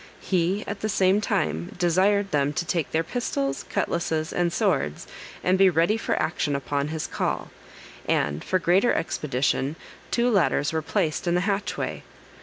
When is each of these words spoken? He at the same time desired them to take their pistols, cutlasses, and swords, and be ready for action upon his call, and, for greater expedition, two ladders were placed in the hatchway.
He 0.19 0.63
at 0.65 0.79
the 0.79 0.89
same 0.89 1.21
time 1.21 1.75
desired 1.77 2.31
them 2.31 2.53
to 2.53 2.65
take 2.65 2.89
their 2.89 3.03
pistols, 3.03 3.65
cutlasses, 3.69 4.33
and 4.33 4.51
swords, 4.51 5.05
and 5.43 5.59
be 5.59 5.69
ready 5.69 5.95
for 5.95 6.19
action 6.19 6.55
upon 6.55 6.87
his 6.87 7.05
call, 7.05 7.51
and, 8.07 8.43
for 8.43 8.57
greater 8.57 8.93
expedition, 8.95 9.75
two 10.09 10.31
ladders 10.31 10.73
were 10.73 10.81
placed 10.81 11.27
in 11.27 11.35
the 11.35 11.41
hatchway. 11.41 12.01